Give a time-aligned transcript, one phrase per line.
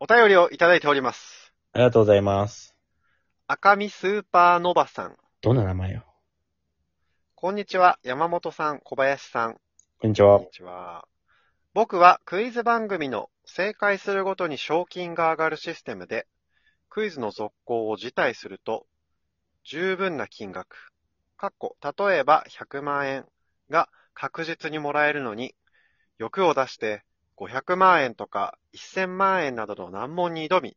[0.00, 1.52] お便りをいただいております。
[1.72, 2.76] ありがとうございます。
[3.48, 5.16] 赤身スーパーノバさん。
[5.40, 6.04] どんな名前よ？
[7.34, 9.54] こんにちは、山本さん、小林さん。
[10.00, 10.50] こんにちはこんに。
[10.52, 11.04] ちは。
[11.74, 16.28] 僕はクイズ番組の正解するごとに賞金が上がるシステムで、
[16.88, 18.86] クイズの続行を辞退すると、
[19.64, 20.92] 十分な金額、
[21.36, 23.26] かっこ、例えば100万円
[23.68, 25.56] が確実にもらえるのに、
[26.18, 27.02] 欲を出して
[27.38, 30.76] 500万円とか1000万円などの難問に挑み、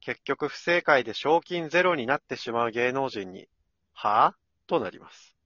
[0.00, 3.46] 結局不正解で賞金ゼロになってしまう芸能人に、
[3.92, 5.36] はぁとなります。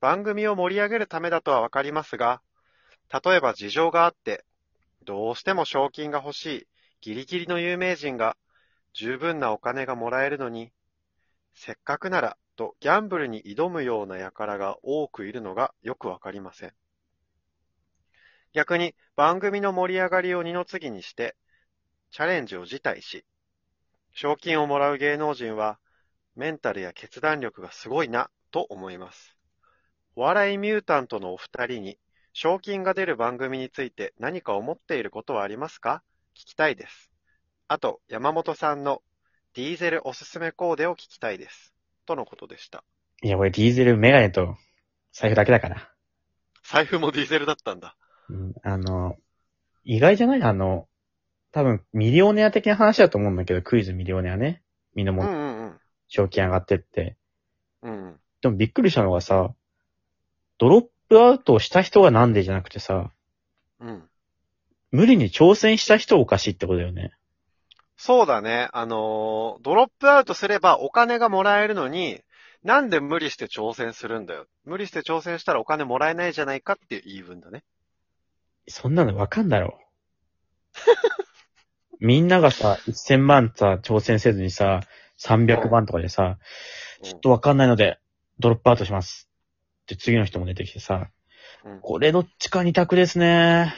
[0.00, 2.42] 番組を盛り上げるためだとはわかりますが、
[3.24, 4.44] 例えば事情があって、
[5.04, 6.66] どうしても賞金が欲しい
[7.00, 8.36] ギリギリの有名人が
[8.92, 10.72] 十分なお金がもらえるのに、
[11.54, 16.72] せっかくならとギャンブルに挑むような輩が多くいるのがよくわかりません。
[18.52, 21.36] 逆に番組の盛り上がりを二の次にして、
[22.10, 23.24] チャレンジを辞退し、
[24.12, 25.78] 賞金をもらう芸能人は
[26.36, 29.36] メンタルや決断力がすごいなと思います。
[30.16, 31.98] お笑いミュータントのお二人に
[32.34, 36.02] 賞金が出る番組について何か思っていることはありますか？
[36.34, 37.10] 聞きたいです。
[37.68, 39.02] あと、山本さんの
[39.54, 41.74] ディーゼルおすすめコーデを聞きたいです。
[42.04, 42.84] とのことでした。
[43.22, 44.56] いや、俺ディーゼル、メガネと
[45.12, 45.90] 財布だけだから。
[46.62, 47.96] 財布もディーゼルだったんだ。
[48.32, 49.16] うん、あの、
[49.84, 50.42] 意外じゃない？
[50.42, 50.88] あの、
[51.50, 54.62] 多分、ミリオネア的な話だと思うんだけど、クイズミリオネアね。
[54.94, 55.80] みんなうんもうんうん。
[56.08, 57.16] 賞金上がってって。
[57.82, 58.20] うんうん。
[58.40, 59.54] でもびっくりしたのがさ、
[60.58, 63.10] ドロップアウトをした人がなんでじゃなくてさ、
[63.80, 64.08] うん。
[64.90, 67.12] 無理に挑戦した人おかしいってことだよね。
[67.96, 68.68] そうだね。
[68.72, 72.20] あのードロップアウトすればお金がもらえるのに、
[72.62, 74.46] なんで無理して挑戦するんだよ。
[74.64, 77.62] 無理して挑戦したらお金もらえないじゃないかっていう言い分だね。
[78.68, 79.82] そんなのわかんだろう。
[82.00, 84.80] みんながさ、1000万さ、挑戦せずにさ、
[85.20, 86.38] 300万とかでさ、
[87.02, 87.98] ちょっとわかんないので、
[88.38, 89.28] ドロップアウトします。
[89.82, 91.10] って次の人も出てきてさ、
[91.64, 93.74] うん、これどっちか二択ですね。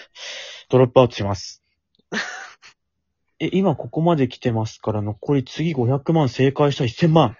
[0.69, 1.63] ドロップアウトします。
[3.41, 7.37] え、今ここまで来てますから、残り次500万正解したら1000万。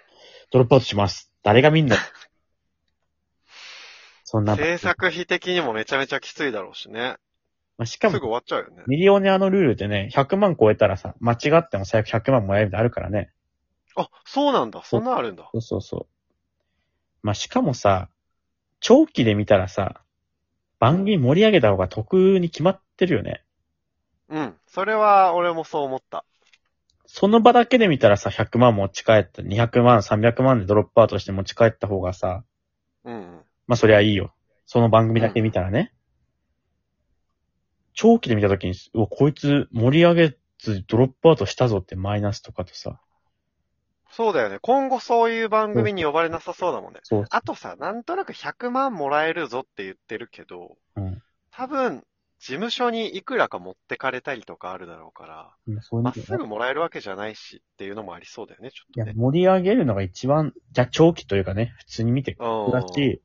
[0.51, 1.31] ドロップアウトします。
[1.41, 1.97] 誰が見んだ
[4.23, 4.55] そんな。
[4.55, 7.17] 制作費的にもめちゃめちゃきついだろうしね。
[7.77, 8.83] まあ、しかもすぐ、終わっちゃうよね。
[8.87, 13.31] ミリオネアのルールってね、100万超えたらさ、間違っても最悪100万もらえるみたいなのあるからね。
[13.95, 14.81] あ、そうなんだ。
[14.83, 15.49] そんなんあるんだ。
[15.51, 16.07] そうそうそう。
[17.21, 18.09] まあ、しかもさ、
[18.79, 20.01] 長期で見たらさ、
[20.79, 23.43] 番組盛り上げた方が得に決まってるよね。
[24.29, 24.55] うん。
[24.67, 26.25] それは俺もそう思った。
[27.07, 32.43] その場だけで見たらさ、100万持ち帰った、200万、300万でドロップアウトして持ち帰った方がさ、
[33.03, 33.41] うんうん。
[33.67, 34.33] まあそりゃいいよ。
[34.65, 35.93] その番組だけ見たらね。
[37.95, 42.99] 長期で見たときに、うわ、こいつ盛り上げずドロップアウトしたぞってマイナスとかとさ。
[44.11, 44.59] そうだよね。
[44.61, 46.99] 今後そういう番組に呼ばれなさそうだもんね。
[47.03, 47.25] そう。
[47.29, 51.21] あとさ、なんとなく100万もらえるぞって言ってるけど、うん。
[51.51, 52.03] 多分、
[52.39, 59.13] 事務所にいくらか持ってかれたりとかあるだろうから、そういうのまっすぐもらえるわけじゃないしっていうのもありそうだよね、ちょっいや、とね。
[59.17, 62.71] 盛り上げるのが一番、じゃ、長期というかね、普通に見てうん。
[62.71, 63.21] だし、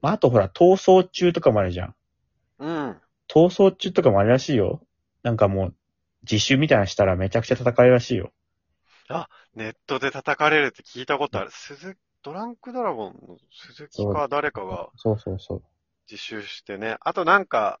[0.00, 1.94] まあ、あとほら、逃走中とかもあるじゃん。
[2.58, 3.01] うん。
[3.32, 4.82] 逃走中とかもあるらしいよ。
[5.22, 5.74] なんかもう、
[6.22, 8.32] 自習みたいなのしたらめちゃくちゃ叩かれるらしいよ。
[9.54, 11.50] ネットで叩かれるって聞いたことある。
[11.50, 15.62] 鈴、ドランクドラゴンの鈴木か誰かがそうそうそう。
[16.10, 16.96] 自習してね。
[17.00, 17.80] あとなんか、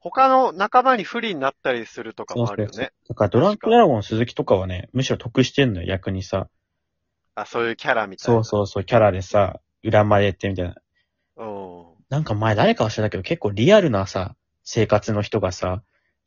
[0.00, 2.92] 他の仲間に不利になったりするとかもあるよね。
[3.08, 6.48] だからドランクドラゴン鈴木とかはね、むしろ得してんのよ、逆にさ。
[7.34, 8.36] あ、そういうキャラみたいな。
[8.36, 10.70] そうそうそう、キャラでさ、裏までやってみたいな。
[10.72, 11.87] う。
[12.10, 15.82] なんか前誰か忘れたけど、結構リアルなさ、生活の人がさ、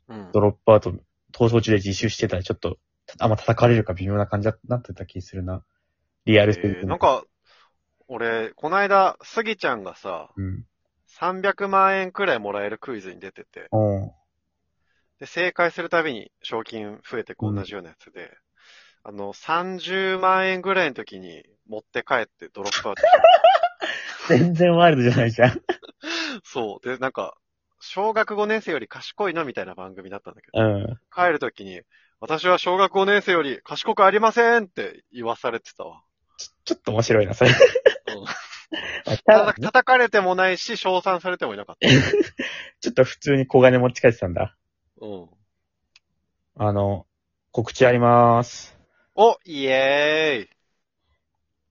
[0.07, 0.33] うん。
[0.33, 0.91] ドロップアウト、
[1.33, 2.77] 逃走中で自習してたらちょっと、
[3.19, 5.63] あんま叩かれるか微妙な感じになってた気するな。
[6.25, 7.23] リアルすぎてえーなん、か、
[8.07, 10.65] 俺、この間、スギちゃんがさ、うん。
[11.07, 14.11] 300万円くらいもらえるクイズに出てて、うん。
[15.19, 18.31] で、正解するたびに賞金増えてくうん同じようなやつで、
[19.03, 23.29] あの、30万円ぐらいの時に持って帰ってドロップアウトした。
[24.29, 25.61] 全然ワイルドじゃないじゃん。
[26.43, 26.87] そう。
[26.87, 27.35] で、なんか、
[27.79, 30.99] 小学5年生より賢いのみたいな番組だったんだけど、うん。
[31.13, 31.81] 帰る時に、
[32.19, 36.03] 私は小学5年生より賢くありませんって言わされてたわ。
[36.65, 37.51] ちょっと面白いな、それ。
[37.51, 37.55] うん
[39.05, 41.87] あた叩かれてもないし、称賛されてもいなかった。
[42.79, 44.55] ちょっと普通に小金持ち帰ってたんだ。
[45.01, 45.29] うん。
[46.55, 47.05] あの、
[47.51, 48.77] 告知あります。
[49.15, 50.49] お、イエーイ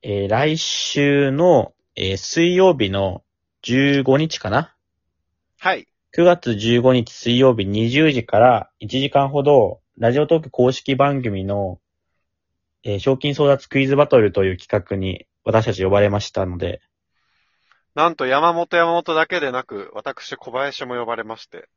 [0.02, 3.24] えー来週の、えー水曜日の
[3.64, 4.74] 15日かな？
[5.58, 5.88] はい。
[6.16, 11.80] 9月15日水曜日20時から1時間ほど、ラジオトーク公式番組の、
[12.84, 16.80] えー賞金争奪クイズバトルという企画に私たち呼ばれましたので、
[17.96, 21.68] なんと山本山本だけでなく、私小林も呼ばれまして。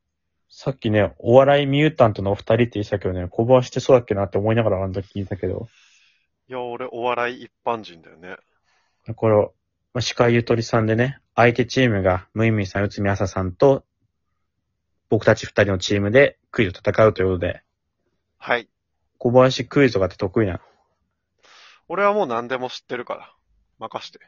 [0.47, 5.67] さっきね、お笑いミュータントのお二人って言ってたけどね、小林ってそうだっけなって思いながらあの時聞いたけど、
[6.47, 8.37] いや、俺お笑い一般人だよね。
[9.15, 9.49] これ、ま
[9.99, 13.85] あ、司会ゆとりさんでね、相手チームがムイムイさん、内海朝さんと、
[15.09, 17.61] 僕たち二人のチームでクイズを戦うということで、
[18.37, 18.67] はい。
[19.19, 20.59] 小林クイズとかって得意なの？
[21.87, 23.33] 俺はもう何でも知ってるから。
[23.79, 24.19] 任して。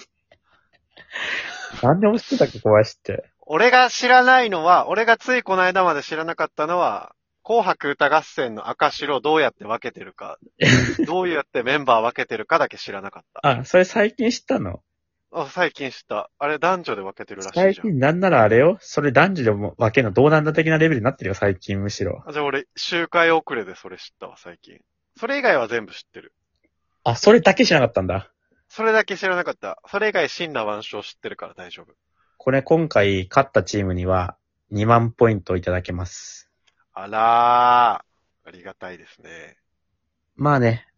[1.82, 3.28] 何でも知ってたっけ、小林って？
[3.42, 7.14] 俺が知らないのは、俺がついこの間まで知らなかったのは、
[7.48, 10.38] 紅白歌合戦の赤白をどうやって分けてるか、
[11.06, 13.40] どうやってメンバー分けてるかだけ知らなかった。
[13.60, 14.82] あ、それ最近知ったの？
[15.32, 16.30] あ最近知った。
[16.38, 17.86] あれ男女で分けてるらし最いじゃん。
[17.86, 22.22] 近なんならあれよそれ男女でも分けるの同なんだ的なレベルになってるよ、最近むしろ。
[22.26, 24.80] あじゃあ俺、周回遅れでそれ知ったわ、最近。
[25.16, 26.34] それ以外は全部知ってる。
[27.04, 28.30] あ、それだけ知らなかったんだ。
[28.68, 29.80] それだけ知らなかった。
[29.86, 31.94] それ以外、真羅万象知ってるから大丈夫。
[32.36, 34.36] これ今回勝ったチームには
[34.72, 36.47] 2万ポイントいただけます。
[37.00, 38.48] あらー。
[38.48, 39.56] ありがたいですね。
[40.34, 40.88] まあね、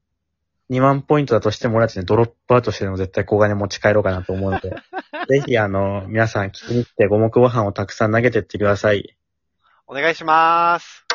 [0.70, 4.70] 2万ポイントだとしても俺たちね、ドロップアウトしてでも絶対小金持ち帰ろうかなと思うので、
[5.28, 9.14] ぜひあの、皆さん聞きに来て五目ご飯をたくさん投げてってください。
[9.86, 11.09] お願いしまーす。